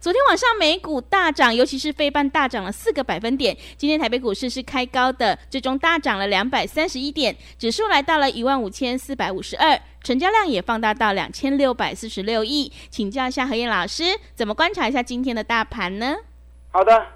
[0.00, 3.56] 昨天晚上美股大涨，尤其是非半大涨了四个百分点。
[3.76, 12.70] 今天台北股市是开高的，最终大涨了两百三十一点，指数来到了一万五千四百五十二，成交量也放大到两千六百四十六亿。
[12.90, 14.04] 请教一下何燕老师，
[14.36, 16.14] 怎么观察一下今天的大盘呢？
[16.70, 17.06] 好的，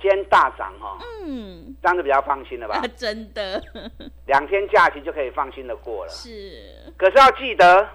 [0.00, 0.96] 今天大涨哈，
[1.26, 2.82] 嗯，这样子比较放心了吧？
[2.96, 3.62] 真的，
[4.24, 6.10] 两天假期就可以放心的过了。
[6.10, 7.86] 是，可是要记得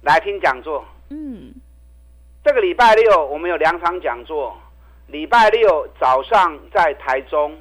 [0.00, 1.54] 来听讲座，嗯。
[2.44, 4.58] 这个礼拜六我们有两场讲座，
[5.06, 7.56] 礼拜六早上在台中，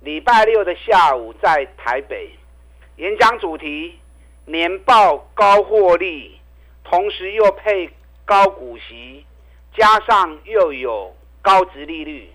[0.00, 2.30] 礼拜六的下午在台北。
[2.96, 4.00] 演讲主题：
[4.46, 6.40] 年报高获利，
[6.82, 7.90] 同时又配
[8.24, 9.26] 高股息，
[9.76, 12.30] 加上又有高值利率，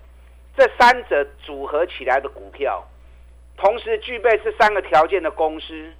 [0.56, 2.86] 这三者组合起来的股票，
[3.56, 5.92] 同时具备这三个条件的公司，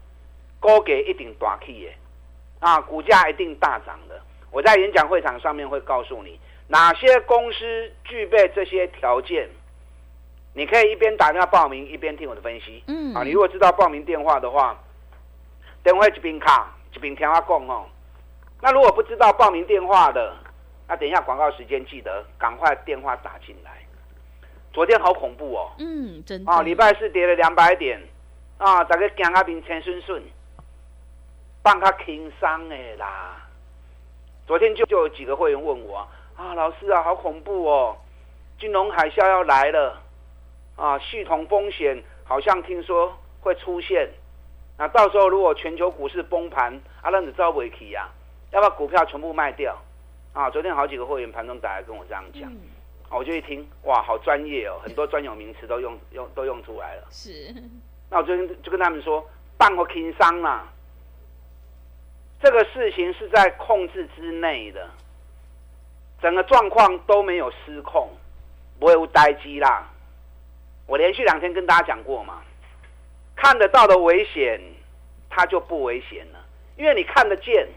[0.60, 1.97] 高给一定大气耶，
[2.60, 4.22] 啊，股价一定大涨的。
[4.53, 9.48] 我在演讲会场上面会告诉你哪些公司具备这些条件，
[10.53, 12.84] 你可以一边打电话报名一边听我的分析。
[12.86, 14.78] 嗯，啊，你如果知道报名电话的话，
[15.83, 17.86] 等会一边卡一边听我讲哦。
[18.61, 20.36] 那如果不知道报名电话的，
[20.87, 23.70] 那等一下广告时间记得赶快电话打进来。
[24.72, 25.72] 昨天好恐怖哦。
[25.78, 28.00] 嗯，真啊，礼拜四跌了两百点
[28.59, 30.22] 啊，大家行啊平钱顺顺，
[31.62, 33.48] 放他轻松的啦。
[34.53, 36.06] 昨天就就有几个会员问我
[36.37, 37.97] 啊，老师啊，好恐怖哦，
[38.60, 39.99] 金融海啸要来了
[40.77, 44.10] 啊，系统风险好像听说会出现，
[44.77, 48.10] 那到时候如果全球股市崩盘，阿浪子遭不起呀，
[48.50, 49.75] 要把股票全部卖掉
[50.34, 50.50] 啊。
[50.50, 52.53] 昨天好几个会员盘中打来跟我这样讲，
[53.09, 57.04] 我就一听哇，好专业哦，很多专有名词都用用都用出来了。
[57.10, 57.54] 是，
[58.10, 60.69] 那我昨天就跟他们说，半个轻伤啦。
[62.42, 64.91] 这个事情是在控制之内的，
[66.20, 68.10] 整个状况都没有失控，
[68.80, 69.88] 不会无呆机啦。
[70.88, 72.42] 我连续两天跟大家讲过嘛，
[73.36, 74.60] 看得到的危险，
[75.30, 76.44] 它就不危险了，
[76.76, 77.69] 因为你看得见，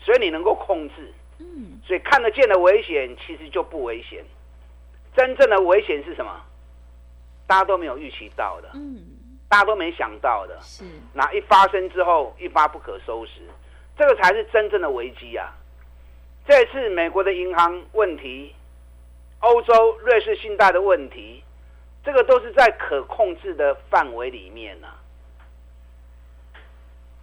[0.00, 1.12] 所以你能够控制。
[1.38, 4.24] 嗯，所以看得见的危险其实就不危险，
[5.16, 6.40] 真正的危险是什么？
[7.46, 9.00] 大家都没有预期到的，嗯，
[9.48, 13.42] 大家都没想到的，是那一发生之后一发不可收拾。
[13.96, 15.52] 这个才是真正的危机啊！
[16.46, 18.54] 这次美国的银行问题，
[19.40, 21.44] 欧洲瑞士信贷的问题，
[22.02, 24.88] 这个都是在可控制的范围里面呢。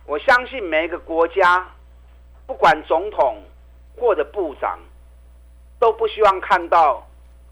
[0.06, 1.68] 我相信每一个国家，
[2.46, 3.42] 不管总统
[3.98, 4.80] 或者部长，
[5.80, 7.06] 都不希望看到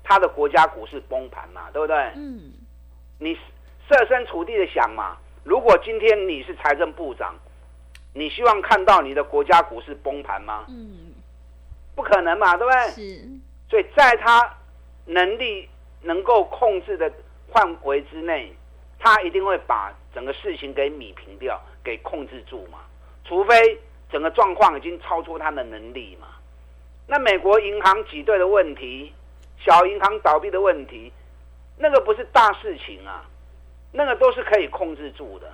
[0.04, 1.98] 他的国家股市崩盘嘛，对不对？
[2.16, 2.54] 嗯。
[3.20, 3.36] 你
[3.90, 7.36] 设身处地的想嘛，如果今天你是财政部长。
[8.18, 10.66] 你希望看到你的国家股市崩盘吗？
[10.70, 11.14] 嗯，
[11.96, 12.82] 不可能嘛，对不对？
[12.90, 13.30] 是。
[13.70, 14.58] 所以在他
[15.06, 15.70] 能力
[16.02, 17.12] 能够控制的
[17.54, 18.52] 范围之内，
[18.98, 22.80] 他一定会把整个事情给米平掉，给控制住嘛。
[23.24, 23.80] 除非
[24.10, 26.28] 整个状况已经超出他的能力嘛。
[27.06, 29.14] 那美国银行挤兑的问题，
[29.60, 31.12] 小银行倒闭的问题，
[31.78, 33.24] 那个不是大事情啊，
[33.92, 35.52] 那个都是可以控制住的。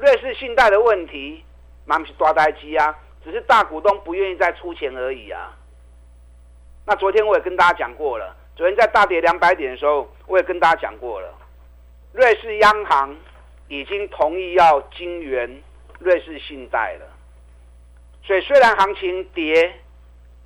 [0.00, 1.44] 瑞士信贷的问题，
[1.84, 5.52] 蛮是抓呆机啊，只是大股东不愿意再出钱而已啊。
[6.86, 11.34] 那昨天我也跟大家讲过了，昨天在大跌两百点的时候，我也跟大家讲过了，
[12.14, 13.14] 瑞士央行
[13.68, 15.62] 已经同意要金援
[15.98, 17.06] 瑞士信贷了。
[18.22, 19.74] 所以虽然行情跌，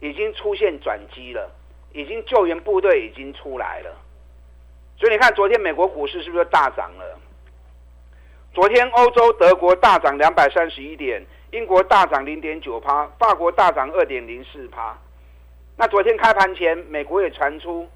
[0.00, 1.49] 已经出现转机了，
[1.93, 3.96] 已经救援部队已经出来了。
[4.99, 7.20] 所以你看，昨天美国股市是不是大涨了？
[8.54, 11.20] 昨天欧洲德国大涨两百三十一点，
[11.50, 14.96] 英国大涨零点九趴，法国大涨二点零四趴。
[15.76, 17.88] 那昨天开盘前，美国也传出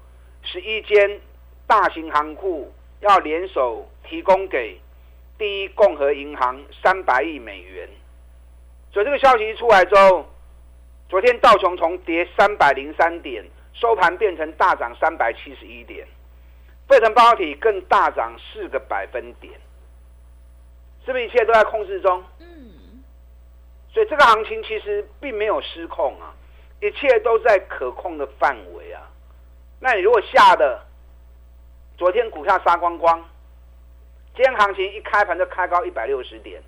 [0.43, 1.21] 十一间
[1.65, 2.69] 大型行库
[2.99, 4.77] 要联手提供给
[5.37, 7.87] 第一共和银行三百亿美元。
[8.91, 10.25] 所以这个消息一出来之后，
[11.07, 16.05] 昨天道琼从跌三百零三点收盘变成大涨三百七十一点，
[16.85, 19.53] 费城半导体更大涨四个百分点。
[21.09, 22.23] 是不是一切都在控制中？
[22.37, 23.01] 嗯，
[23.91, 26.31] 所以这个行情其实并没有失控啊，
[26.81, 29.09] 一切都在可控的范围啊。
[29.79, 30.85] 那你如果下的，
[31.97, 33.19] 昨天股票杀光光，
[34.35, 36.61] 今天行情一开盘就开高一百六十点，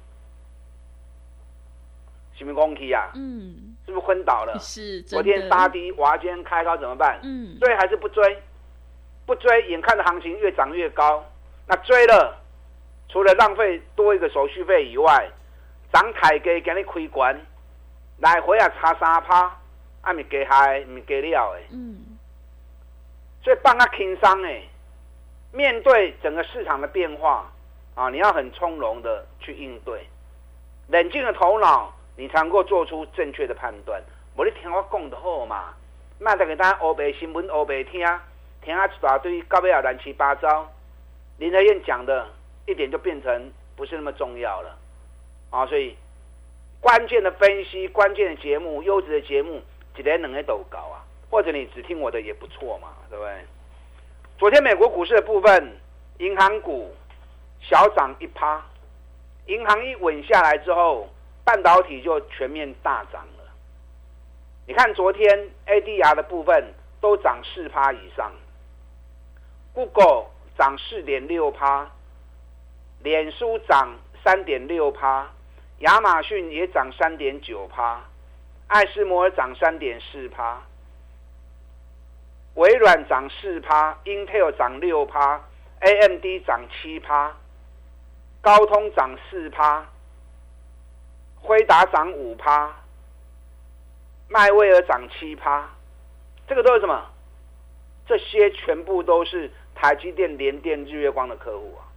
[2.36, 3.12] 是不是攻击啊？
[3.14, 4.58] 嗯，是不是昏倒了？
[4.60, 7.20] 是，昨天杀低，哇，今天开高怎么办？
[7.22, 8.42] 嗯，追还是不追？
[9.28, 11.24] 不追，眼看着行情越涨越高，
[11.68, 12.41] 那追了，
[13.12, 15.30] 除了浪费多一个手续费以外，
[15.92, 17.38] 涨太低给你亏关，
[18.20, 19.52] 来回啊差三趴，
[20.00, 21.98] 啊咪给害咪给了诶，嗯，
[23.44, 24.68] 所以帮他轻松诶。
[25.52, 27.52] 面对整个市场的变化
[27.96, 30.08] 啊，你要很从容的去应对，
[30.88, 34.02] 冷静的头脑，你才能够做出正确的判断。
[34.38, 35.74] 我你听我讲就好嘛，
[36.20, 38.00] 卖得给大家欧白新闻欧白听，
[38.62, 40.72] 听啊一大堆到尾啊乱七八糟。
[41.38, 42.26] 林德燕讲的
[42.66, 44.78] 一点就变成不是那么重要了
[45.50, 45.96] 啊，所以
[46.80, 49.62] 关键的分析、关键的节目、优质的节目，
[49.96, 53.46] 几连两个都搞啊，或者你只听我的也不错嘛，对不对？
[54.38, 55.78] 昨天美国股市的部分，
[56.18, 56.94] 银行股
[57.60, 58.64] 小涨一趴，
[59.46, 61.10] 银行一稳下来之后，
[61.44, 63.54] 半导体就全面大涨了。
[64.66, 68.32] 你看昨天 ADR 的部分都涨四趴以上
[69.74, 70.28] ，Google
[70.58, 71.92] 涨四点六趴，
[73.04, 75.28] 脸书涨三点六趴，
[75.80, 78.02] 亚马逊也涨三点九趴，
[78.68, 80.62] 爱斯摩尔涨三点四趴。
[82.56, 85.42] 微软涨四趴，Intel 涨六趴
[85.80, 87.36] ，AMD 涨七趴，
[88.42, 89.86] 高通涨四趴，
[91.40, 92.76] 辉达涨五趴，
[94.28, 95.70] 迈威尔涨七趴，
[96.48, 97.10] 这个都是什么？
[98.06, 101.88] 这些全部都是台积电、联电、日月光的客户啊。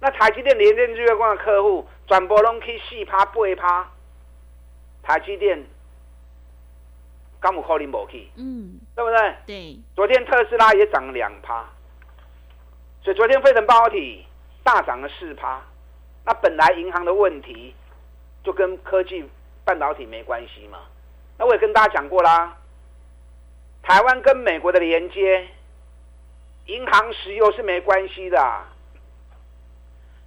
[0.00, 3.88] 那台积电、连电、日月光的客户，转播拢去四趴、八趴，
[5.02, 5.64] 台积电。
[7.42, 9.34] 刚姆扣林博去，嗯，对不对？
[9.46, 11.64] 对，昨天特斯拉也涨了两趴，
[13.02, 14.26] 所以昨天飞腾半导体
[14.62, 15.62] 大涨了四趴。
[16.26, 17.74] 那本来银行的问题
[18.44, 19.24] 就跟科技
[19.64, 20.80] 半导体没关系嘛。
[21.38, 22.58] 那我也跟大家讲过啦，
[23.82, 25.48] 台湾跟美国的连接，
[26.66, 28.38] 银行石油是没关系的，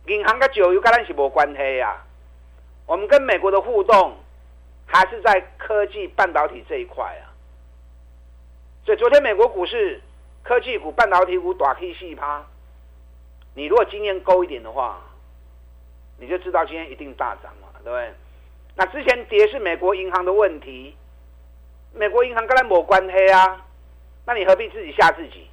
[0.07, 2.03] 银行跟酒油跟咱是没关系呀。
[2.85, 4.17] 我们跟美国的互动。
[4.85, 7.25] 还是在科技半导体这一块啊，
[8.85, 9.99] 所以昨天美国股市
[10.43, 12.45] 科技股、半导体股短 K 细趴，
[13.55, 15.01] 你如果经验够一点的话，
[16.19, 18.13] 你就知道今天一定大涨嘛，对不对？
[18.75, 20.95] 那之前跌是美国银行的问题，
[21.93, 23.65] 美国银行跟它没关系啊，
[24.27, 25.47] 那你何必自己吓自己？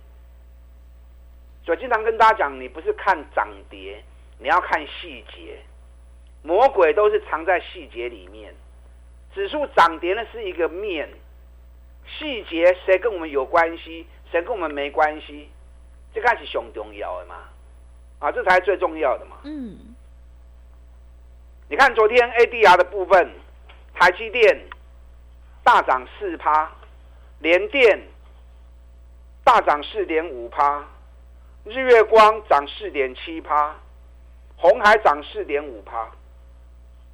[1.64, 4.04] 所以经常跟大家讲，你不是看涨跌，
[4.40, 5.60] 你要看细节，
[6.42, 8.52] 魔鬼都是藏在细节里面。
[9.32, 11.08] 指数涨跌呢是一个面，
[12.18, 15.48] 细节谁跟我们有关系，谁跟我们没关系，
[16.12, 17.36] 这个是熊重要的嘛，
[18.18, 19.36] 啊，这才是最重要的嘛。
[19.44, 19.94] 嗯，
[21.68, 23.30] 你看昨天 ADR 的部分，
[23.94, 24.66] 台积电
[25.62, 26.72] 大涨四趴，
[27.38, 28.00] 联电
[29.44, 30.84] 大涨四点五趴，
[31.64, 33.76] 日月光涨四点七趴，
[34.60, 36.06] 红海涨四点五趴。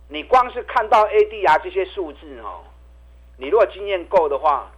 [0.09, 2.65] 你光是看到 ADR 这些数字哦，
[3.37, 4.71] 你如果经验够的话，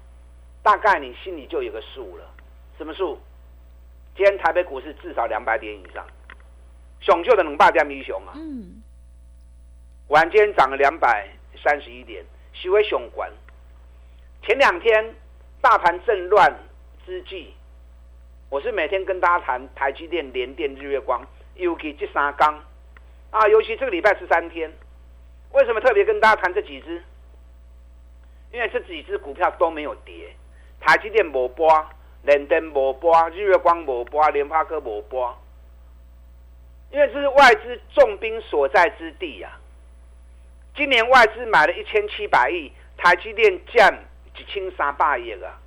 [0.62, 2.24] 大概你心里就有个数了。
[2.76, 3.18] 什么数？
[4.14, 6.06] 今天台北股市至少两百点以上，
[7.00, 8.32] 熊就的能霸点英雄啊！
[8.36, 8.82] 嗯，
[10.08, 11.26] 晚间涨了两百
[11.62, 12.22] 三十一点，
[12.52, 13.30] 许为熊管。
[14.42, 15.14] 前两天
[15.60, 16.54] 大盘正乱
[17.06, 17.54] 之际，
[18.50, 21.24] 我是每天跟大家谈台积电、联电、日月光，
[21.58, 22.64] 尤其这三缸
[23.30, 24.72] 啊，尤其这个礼拜十三天。
[25.52, 27.02] 为什么特别跟大家谈这几只？
[28.52, 30.34] 因为这几只股票都没有跌，
[30.80, 31.86] 台积电没波，
[32.22, 35.36] 联电没波，日月光没波，联发科没波。
[36.90, 39.50] 因为这是外资重兵所在之地呀。
[40.74, 43.92] 今年外资买了一千七百亿，台积电降
[44.36, 45.58] 一千三百亿啊，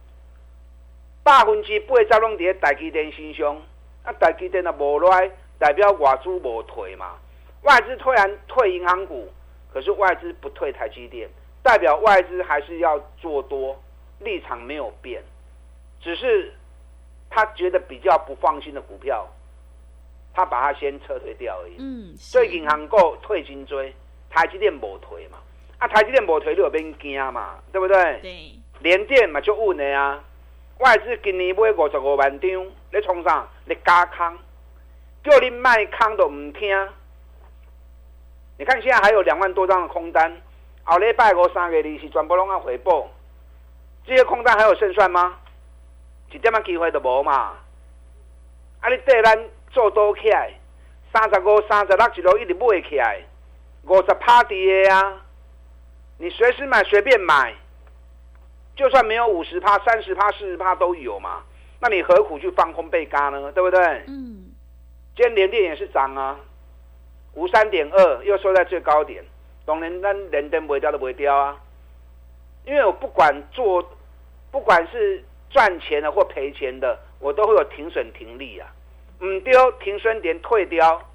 [1.24, 3.56] 百分之八十拢伫台积电身上，
[4.04, 5.30] 啊，台积电啊无来，
[5.62, 7.14] 代表外资无退嘛。
[7.62, 9.32] 外资突然退银行股。
[9.74, 11.30] 可是外资不退台积电，
[11.64, 13.82] 代表外资还是要做多，
[14.20, 15.24] 立场没有变，
[16.02, 16.54] 只是
[17.30, 19.26] 他觉得比较不放心的股票，
[20.34, 21.76] 他把它先撤退掉而已。
[21.80, 23.96] 嗯，所以银行股退金追，
[24.30, 25.38] 台积电无退嘛，
[25.78, 28.20] 啊台积电无退，你有变惊嘛，对不对？
[28.22, 30.22] 对，联电嘛就稳的啊，
[30.80, 32.50] 外资今年买五十五万张，
[32.92, 33.48] 你冲啥？
[33.64, 34.38] 你加空，
[35.24, 36.90] 叫你卖空都唔听，
[38.58, 40.36] 你看现在还有两万多张的空单，
[40.84, 43.08] 后礼拜五三月利息全部拢要回报，
[44.06, 45.38] 这些空单还有胜算吗？
[46.32, 47.54] 一点仔机会都无嘛！
[48.80, 49.38] 啊，你对咱
[49.70, 50.54] 做多起来，
[51.14, 53.22] 三十五、三十六一路一直买起来，
[53.86, 55.22] 五十趴跌啊！
[56.18, 57.54] 你随时买，随便买，
[58.76, 61.44] 就算没有五十趴、三十趴、四十趴都有嘛。
[61.80, 63.52] 那你何苦去放空被嘎呢？
[63.52, 63.80] 对不对？
[64.08, 64.41] 嗯。
[65.16, 66.40] 今天连电也是涨啊，
[67.34, 69.24] 五三点二又收在最高点，
[69.66, 71.58] 当然咱连电不会掉都不会掉啊。
[72.66, 73.84] 因为我不管做，
[74.52, 75.24] 不管是。
[75.54, 78.74] 赚钱的或赔钱的，我都会有停损停利啊，
[79.20, 81.06] 唔丢停损点退掉，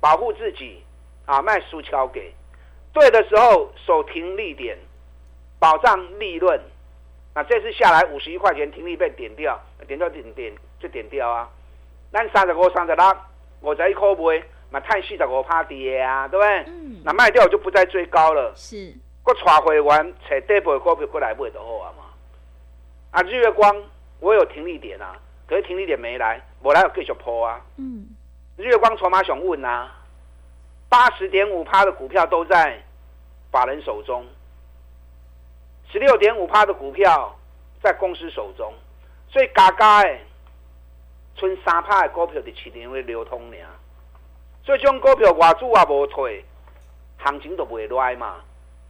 [0.00, 0.82] 保护自己
[1.24, 2.30] 啊，卖输桥给
[2.92, 4.76] 对的时候守停利点，
[5.58, 6.60] 保障利润。
[7.34, 11.48] 那这次下来五十一块钱停利被点掉，点掉点点就点掉啊。
[12.10, 13.04] 那三十五、三十六，
[13.60, 16.64] 我在一块卖，嘛叹四十五怕跌啊，对不对？
[16.68, 17.00] 嗯。
[17.04, 18.52] 那卖掉我就不再追高了。
[18.54, 18.94] 是。
[19.24, 22.04] 我带会员找底部的股票过来买就好啊嘛。
[23.10, 23.82] 啊，日月光
[24.20, 25.16] 我有停利点啊，
[25.48, 27.60] 可是停利点没来，我来有继续破啊。
[27.76, 28.06] 嗯，
[28.56, 29.92] 日月光筹码想问啊，
[30.88, 32.80] 八十点五趴的股票都在
[33.50, 34.24] 法人手中，
[35.90, 37.36] 十六点五趴的股票
[37.82, 38.72] 在公司手中，
[39.28, 40.20] 所以嘎嘎诶，
[41.36, 43.56] 剩三趴的股票伫市场会流通呢。
[44.64, 46.44] 所以种股票外资也无退，
[47.18, 48.42] 行情都不会来嘛。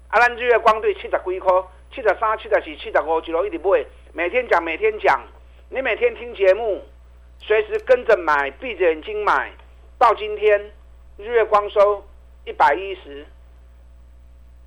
[0.09, 1.53] 啊，咱日月光对七十几块，
[1.93, 3.85] 七十三、七十四、七十五一路一直买。
[4.13, 5.21] 每天讲，每天讲，
[5.69, 6.83] 你每天听节目，
[7.41, 9.53] 随时跟着买，闭着眼睛买。
[9.99, 10.73] 到今天，
[11.19, 12.07] 日月光收
[12.45, 13.27] 一百一十，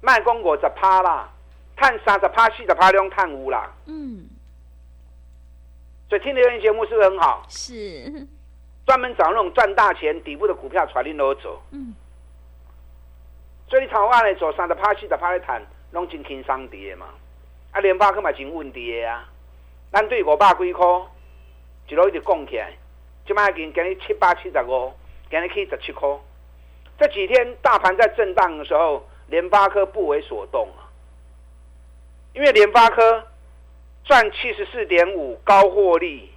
[0.01, 1.29] 卖公果十趴啦，
[1.75, 3.73] 碳三十趴、四十趴量碳五啦。
[3.87, 4.27] 嗯，
[6.09, 7.45] 所以听留言节目是不是很好？
[7.47, 8.27] 是，
[8.87, 11.61] 专门找那种赚大钱底部的股票，传你都走。
[11.71, 11.93] 嗯，
[13.69, 15.61] 所以你台湾来做三十趴、四十趴的谈，
[15.91, 17.05] 拢真轻松跌嘛。
[17.71, 19.29] 啊，联发科嘛真稳跌啊。
[19.91, 20.85] 咱对五百几块，
[21.87, 22.73] 一路一直供起来，
[23.27, 24.91] 即摆已经今日七百七十五，
[25.29, 26.09] 今日去十七块。
[26.97, 30.89] 这几天大盘在震荡的时候，联发科不为所动啊，
[32.33, 33.23] 因为联发科
[34.03, 36.31] 赚七十四点五高获利，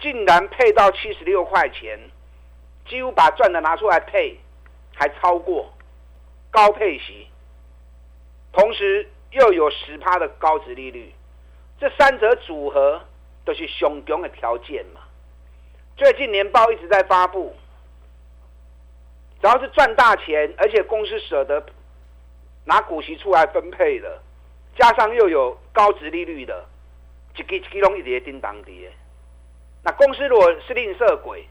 [0.00, 1.98] 竟然配到七十六块钱，
[2.88, 4.38] 几乎把赚的拿出来配，
[4.94, 5.72] 还超过
[6.50, 7.26] 高配息，
[8.52, 11.12] 同时又有十趴的高值利率。
[11.78, 13.00] 这三者组合
[13.44, 15.00] 都是雄强的条件嘛。
[15.96, 17.54] 最近年报一直在发布，
[19.40, 21.62] 只要是赚大钱，而且公司舍得
[22.64, 24.20] 拿股息出来分配的，
[24.76, 26.64] 加上又有高值利率的，
[27.36, 28.90] 一支一支拢一直叮当跌。
[29.82, 31.48] 那公司如果是吝啬鬼，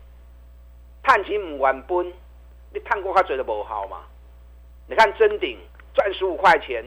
[1.04, 2.14] 探钱唔还本，
[2.74, 4.02] 你探过他嘴都不好嘛。
[4.88, 5.58] 你看真顶
[5.94, 6.84] 赚十五块钱，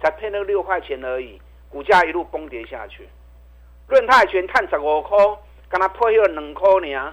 [0.00, 1.40] 才配那六块钱而已。
[1.68, 3.06] 股价一路崩跌下去，
[3.88, 5.18] 润泰全探十五块，
[5.68, 7.12] 跟他配了两块呢，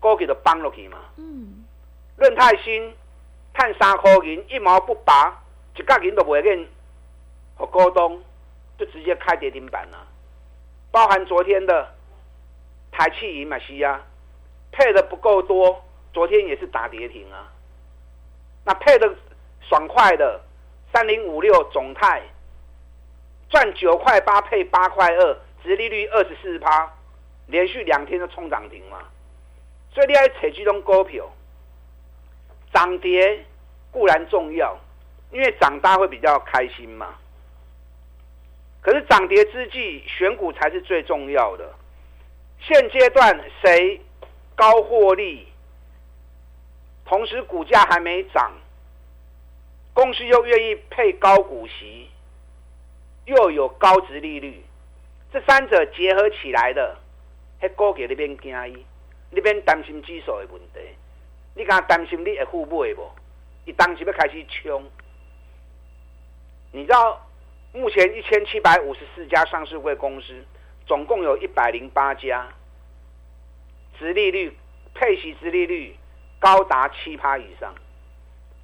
[0.00, 0.98] 股价就崩落去嘛。
[1.16, 1.64] 嗯，
[2.18, 2.92] 润泰新
[3.54, 5.40] 探三块银，一毛不拔，
[5.76, 6.68] 一角银都不会给，
[7.54, 8.22] 和高东
[8.78, 10.06] 就直接开跌停板了。
[10.90, 11.92] 包含昨天的
[12.92, 14.00] 台气银嘛西啊，
[14.72, 15.82] 配的不够多，
[16.12, 17.52] 昨天也是打跌停啊。
[18.64, 19.14] 那配的
[19.60, 20.40] 爽快的
[20.92, 22.22] 三零五六总泰。
[23.50, 26.90] 赚九块八配八块二，殖利率二十四趴，
[27.46, 28.98] 连续两天都冲涨停嘛。
[29.92, 31.30] 所以你爱采这种股票，
[32.72, 33.44] 涨跌
[33.92, 34.76] 固然重要，
[35.30, 37.14] 因为涨大会比较开心嘛。
[38.84, 41.72] 可是涨跌之际，选股才是最重要的。
[42.60, 44.00] 现阶段谁
[44.54, 45.48] 高获利，
[47.04, 48.52] 同时股价还没涨，
[49.94, 52.08] 公司又愿意配高股息。
[53.26, 54.62] 又有高值利率，
[55.32, 56.94] 这三者结合起来的，
[57.58, 58.84] 迄股价那边惊伊，
[59.30, 60.80] 那边担心指数的问题，
[61.54, 63.10] 你敢担心你会付买不？
[63.64, 64.84] 你当时要开始冲，
[66.70, 67.26] 你知道
[67.74, 70.32] 目前一千七百五十四家上市会公司，
[70.86, 72.46] 总共有一百零八家，
[73.98, 74.56] 值利率、
[74.94, 75.96] 配息值利率
[76.38, 77.74] 高达七趴以上。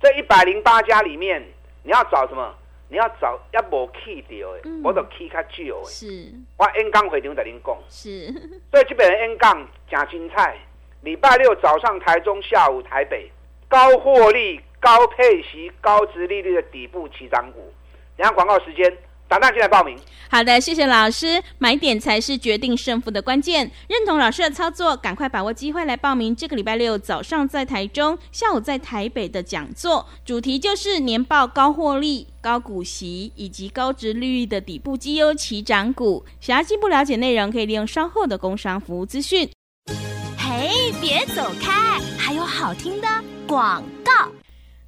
[0.01, 1.43] 这一百零八家里面，
[1.83, 2.55] 你要找什么？
[2.89, 5.85] 你要找一无去掉的，我都去较少的。
[5.87, 7.77] 是，我 N 杠会场在您讲。
[7.89, 8.33] 是，
[8.71, 10.57] 所以这边 N 杠假精彩。
[11.03, 13.29] 礼拜六早上台中，下午台北，
[13.69, 17.73] 高获利、高配息、高值利率的底部起涨股。
[18.21, 18.85] 然后广告时间，
[19.27, 19.97] 打电进来报名。
[20.29, 21.43] 好的，谢谢老师。
[21.59, 23.69] 买点才是决定胜负的关键。
[23.89, 36.25] 认同老师的操作，赶快把握机会来报名这个礼拜六早上在台中，下午在台北的讲座，主题就是年报高获利、高股息以及高值利率的底部绩优起涨股。
[36.41, 39.51] 想要进一步了解内容，可以利用稍后的工商服务资讯。
[40.37, 43.09] 嘿，别走开，还有好听的
[43.49, 44.31] 广告。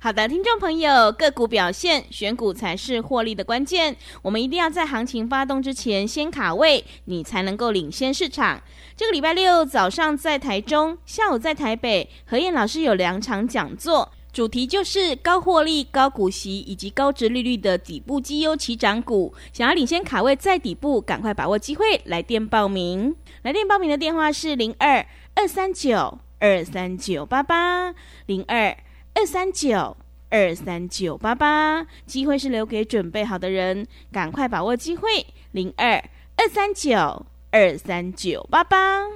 [0.04, 3.97] 好的，听众朋友，个股表现，选股才是获利的关键。
[4.21, 8.61] 我们一定要在行情发动之前先卡位，你才能够领先市场。
[8.97, 19.32] 这个礼拜六早上在台中，下午在台北，何燕老师有两场讲座，主题就是高获利、高股息以及高值利率的底部绩优起涨股。
[19.52, 23.14] 想要领先卡位在底部，赶快把握机会，来电报名。
[23.42, 25.06] 来电报名的电话是零二
[25.37, 27.94] 二三九二三九八八
[28.26, 28.76] 零二。
[29.14, 29.97] 二三九
[30.31, 35.26] 二三九八八，机会是留给准备好的人，赶快把握机会。
[35.52, 36.02] 零二
[36.37, 39.07] 二三九二三九八八，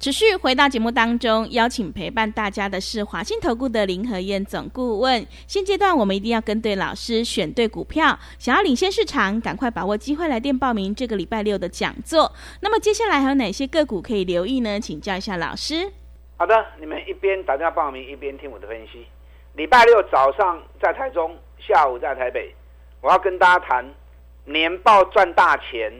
[0.00, 5.24] 持续回到节目当中，邀请陪伴大家的是华信投顾的林和燕总顾问。
[5.46, 12.32] 现阶段我们一定要跟对老师，选对股票，想要领先市场，赶快把握机会来电报名这个礼拜六的讲座。
[12.60, 14.80] 那么接下来还有哪些个股可以留意呢？
[14.80, 15.92] 请教一下老师。
[16.36, 19.06] 好的，你们一边打电话报名，一边听我的分析。
[19.60, 22.50] 礼拜六早上在台中，下午在台北，
[23.02, 23.84] 我要跟大家谈
[24.46, 25.92] 年报赚大钱，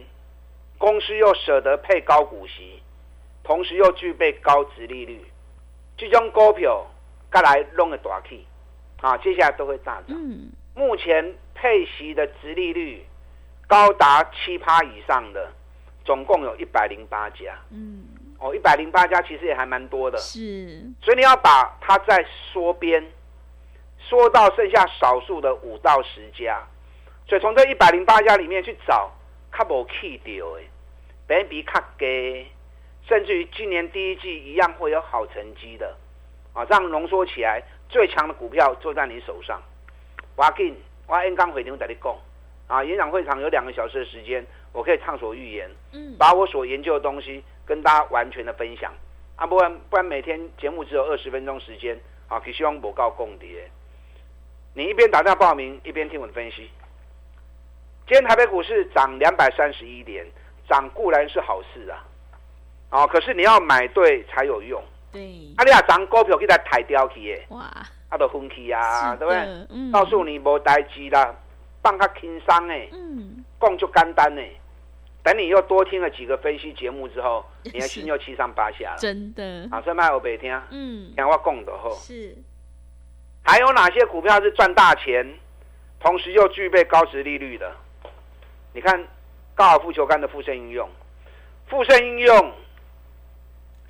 [0.79, 2.83] 公司又舍得配高股息，
[3.45, 5.23] 同时又具备高值利率，
[5.99, 6.87] 这种股票
[7.29, 8.47] 该来弄个大 K，
[9.03, 9.19] 啊！
[9.19, 10.17] 接下来都会大涨。
[10.75, 13.05] 目前配息的值利率
[13.67, 15.53] 高达七趴以上的，
[16.03, 17.59] 总共有一百零八家。
[17.71, 18.07] 嗯，
[18.39, 20.17] 哦，一百零八家其实也还蛮多的。
[20.17, 23.07] 是，所以你要把它在缩边。
[24.11, 26.61] 说到剩下少数的五到十家，
[27.29, 29.09] 所以从这一百零八家里面去找，
[29.53, 30.69] 卡无去掉诶，
[31.29, 32.45] 本比卡低，
[33.07, 35.97] 甚至于今年第一季一样会有好成绩的，
[36.53, 39.63] 啊，这样浓缩起来，最强的股票就在你手上。
[40.35, 40.75] 我紧，
[41.07, 42.13] 我 N 刚回头在你讲，
[42.67, 48.93] 啊，演讲会场有两个小时的时间，我可以畅所欲言，嗯，把我所研究的东西跟大家完全的分享，
[49.37, 51.97] 啊，不然不然每天节目只有二十分钟时间，
[52.27, 53.71] 啊，希望我告共跌。
[54.75, 56.71] 你一边打电话报名，一边听我的分析。
[58.07, 60.25] 今天台北股市涨两百三十一点，
[60.69, 62.05] 涨固然是好事啊，
[62.91, 64.83] 哦，可是你要买对才有用。
[65.13, 65.21] 对，
[65.57, 67.61] 啊，你啊涨股票给它抬掉去耶，哇，
[68.09, 69.41] 啊都分期啊，对不对？
[69.71, 69.91] 嗯。
[69.93, 71.35] 告诉你无代志啦，
[71.83, 74.57] 放较轻松诶，嗯，讲就简单诶。
[75.23, 78.97] 等你又多听了几个分析节目之后， 你的心又七上八下了。
[78.99, 79.69] 真的。
[79.71, 81.91] 啊，所以卖我白听，嗯，听我讲的好。
[81.91, 82.35] 是。
[83.43, 85.27] 还有哪些股票是赚大钱，
[85.99, 87.75] 同时又具备高值利率的？
[88.73, 89.05] 你看
[89.55, 90.89] 高尔夫球杆的富盛应用，
[91.69, 92.53] 富盛应用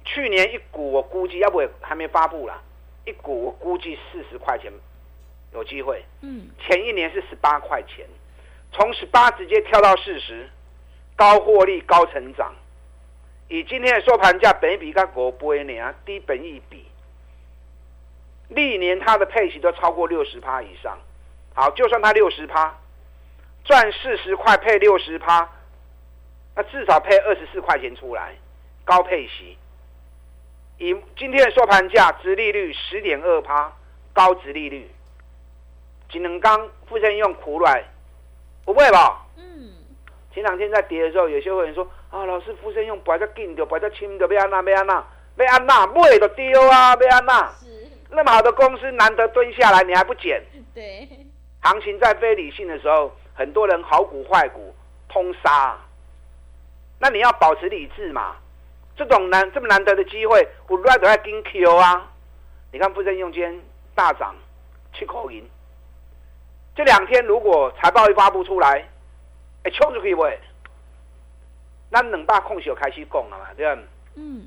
[0.04, 2.62] 去年一股我估计要不还没发布啦，
[3.04, 4.72] 一股我估计四十块钱
[5.52, 6.02] 有机会。
[6.22, 8.06] 嗯，前一年是十八块钱，
[8.72, 10.48] 从十八直接跳到四十，
[11.16, 12.54] 高获利高成长。
[13.48, 16.86] 以今天的收盘价，本比跟国波呢低本一比。
[18.50, 20.98] 历年它的配息都超过六十趴以上，
[21.54, 22.76] 好，就算它六十趴，
[23.64, 25.48] 赚四十块配六十趴，
[26.54, 28.34] 那至少配二十四块钱出来，
[28.84, 29.56] 高配息。
[30.78, 33.72] 以今天的收盘价，值利率十点二趴，
[34.12, 34.90] 高值利率。
[36.10, 37.84] 锦能刚富盛用苦软，
[38.64, 39.26] 不会吧？
[39.36, 39.70] 嗯。
[40.34, 45.04] 前两天在跌的时候，有些会员说啊，老师富盛用摆在紧的，摆在轻的，被安娜，被安娜，
[45.36, 47.52] 被安娜，买都丢啊，被安娜。
[48.10, 50.42] 那么好的公司难得蹲下来，你还不捡？
[50.74, 51.08] 对，
[51.60, 54.74] 行情在非理性的时候，很多人好股坏股
[55.08, 55.78] 通杀。
[56.98, 58.36] 那你要保持理智嘛？
[58.96, 62.10] 这种难这么难得的机会，我 right 都在跟 Q 啊！
[62.72, 63.58] 你看富盛用间
[63.94, 64.34] 大涨，
[64.92, 65.48] 七口银。
[66.76, 68.86] 这两天如果财报一发布出来，
[69.64, 70.38] 哎，冲出去喂？
[71.88, 73.46] 那冷霸空手开始供了嘛？
[73.56, 73.82] 对吧？
[74.16, 74.46] 嗯。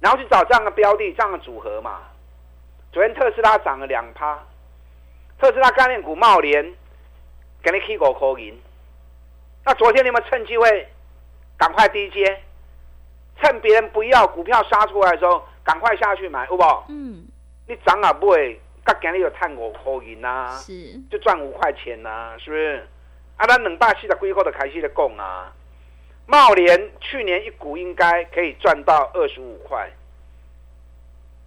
[0.00, 2.02] 然后去找这样的标的，这样的组合嘛。
[2.96, 4.42] 昨天特斯拉涨了两趴，
[5.38, 6.64] 特斯拉概念股茂联
[7.62, 8.58] 给你 K 股扣银。
[9.66, 10.88] 那昨天你们趁机会
[11.58, 12.40] 赶快低接，
[13.38, 16.86] 趁别人不要股票杀出来的时候，赶快下去买，好不好？
[16.88, 17.26] 嗯。
[17.68, 22.82] 你涨啊不会，刚今日有探五扣银呐，是就赚五块钱呐，是不是？
[23.36, 25.52] 啊，咱两百四十几块的开始的供啊。
[26.24, 29.86] 茂联去年一股应该可以赚到二十五块。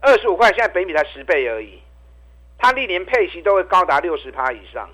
[0.01, 1.81] 二十五块，现在北米才十倍而已，
[2.57, 4.89] 它历年配息都会高达六十趴以上。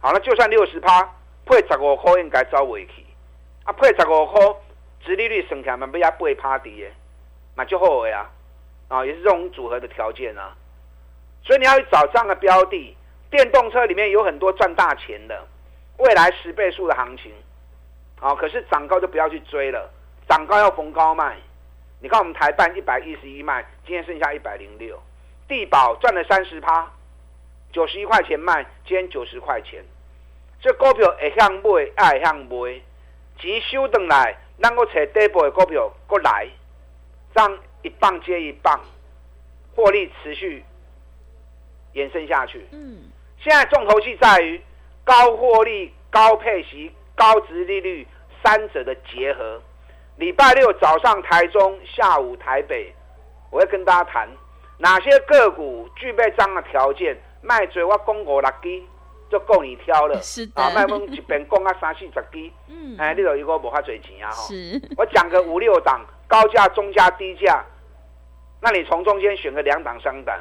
[0.00, 1.02] 好了，就算六十趴，
[1.46, 3.04] 配十五块应该走未去，
[3.64, 4.40] 啊，配十五块，
[5.04, 6.70] 殖利率算起来嘛，要八趴的，
[7.54, 8.30] 嘛就好的啊，
[8.88, 10.54] 啊，也是这种组合的条件啊。
[11.42, 12.96] 所以你要去找这样的标的，
[13.30, 15.46] 电动车里面有很多赚大钱的，
[15.96, 17.32] 未来十倍数的行情，
[18.20, 19.90] 好，可是涨高就不要去追了，
[20.28, 21.36] 涨高要逢高卖。
[22.00, 25.00] 你看我们台办一百一十一卖，今天剩下一百零六，
[25.48, 26.88] 地保赚了三十趴，
[27.72, 29.84] 九十一块钱卖，今天九十块钱。
[30.60, 32.80] 这股票会向买，爱向卖，
[33.38, 36.46] 钱收回来，咱个找底部的股票过来，
[37.34, 38.80] 这样一棒接一棒，
[39.74, 40.64] 获利持续
[41.94, 42.64] 延伸下去。
[42.70, 44.60] 嗯，现在重头戏在于
[45.02, 48.06] 高获利、高配息、高值利率
[48.44, 49.60] 三者的结合。
[50.18, 52.92] 礼拜六早上台中，下午台北，
[53.52, 54.28] 我会跟大家谈
[54.76, 58.82] 哪些个股具备这样的条件，卖嘴我讲五六支
[59.30, 60.20] 就够你挑了。
[60.20, 60.60] 是的。
[60.60, 64.42] 啊，卖我一边讲啊三四十支，嗯，哎，你有一个无法赚钱啊哈。
[64.48, 64.80] 是。
[64.96, 67.64] 我讲个五六档，高价、中价、低价，
[68.60, 70.36] 那你从中间选个两档、三档，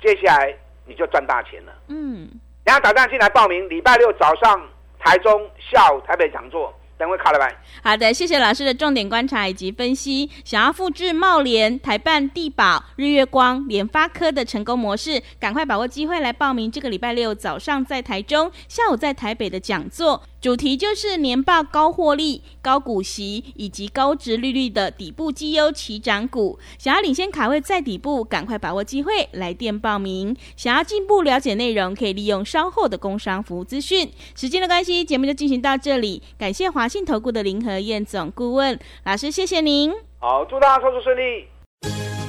[0.00, 0.52] 接下来
[0.84, 1.72] 你就赚大钱了。
[1.86, 2.28] 嗯。
[2.64, 6.74] 然后打电话进来报名，礼拜六早上台中，下午台北讲座。
[7.02, 7.50] 等会卡了吧。
[7.82, 10.30] 好的，谢谢老师的重点观察以及分析。
[10.44, 16.70] 想要复制茂联、台办、地保、日月光、联发科的成功模式，赶快把握机会来报名。
[16.70, 26.58] 这个礼拜六早上在台中，下午在台北的讲座，主题就是年报高获利、高股息以及高值利率的底部绩优起涨股。
[26.78, 30.36] 想要领先卡位在底部，赶快把握机会来电报名。
[30.56, 34.10] 想要进一步了解内容，可以利用稍后的工商服务资讯。
[34.34, 36.88] 时间的关系，节目就进行到这里，感谢华。
[36.88, 39.92] 信投顾的林和燕总顾问老师，谢谢您。
[40.18, 41.46] 好，祝大家操作顺利。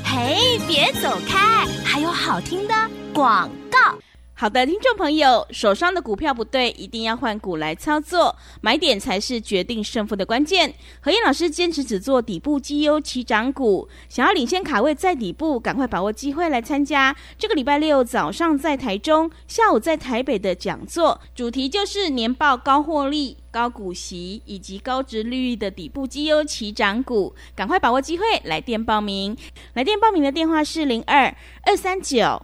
[0.06, 2.73] 嘿，别走开，还有好听的
[3.13, 3.97] 广告。
[4.36, 10.74] 好的，听众朋友，手上的股票不对，一定要换股来操作，买点才是决定胜负的关键。
[11.02, 29.38] 何燕老师坚持只做底部绩优起涨股，想要领先卡位在底部，赶快把握机会来参加这个礼拜六早上在台中，下午在台北的讲座，主题就是年报高获利、高股息以及高值利率的底部绩优起涨股，赶快把握机会来电报名。
[29.76, 31.34] 来电报名的电话是零二
[31.65, 32.43] 二三九。